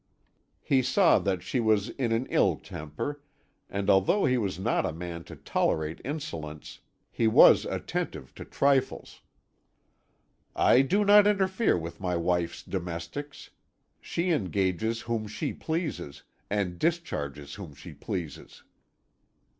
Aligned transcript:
He 0.63 0.81
saw 0.81 1.19
that 1.19 1.43
she 1.43 1.59
was 1.59 1.89
in 1.89 2.11
an 2.11 2.25
ill 2.31 2.55
temper, 2.57 3.21
and 3.69 3.87
although 3.87 4.25
he 4.25 4.35
was 4.35 4.57
not 4.57 4.83
a 4.83 4.91
man 4.91 5.23
to 5.25 5.35
tolerate 5.35 6.01
insolence, 6.03 6.79
he 7.11 7.27
was 7.27 7.65
attentive 7.65 8.33
to 8.33 8.43
trifles. 8.43 9.21
"I 10.55 10.81
do 10.81 11.05
not 11.05 11.27
interfere 11.27 11.77
with 11.77 11.99
my 12.01 12.15
wife's 12.17 12.63
domestics. 12.63 13.51
She 13.99 14.31
engages 14.31 15.01
whom 15.01 15.27
she 15.27 15.53
pleases, 15.53 16.23
and 16.49 16.79
discharges 16.79 17.53
whom 17.53 17.75
she 17.75 17.93
pleases." 17.93 18.63